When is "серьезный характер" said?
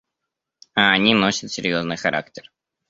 1.51-2.51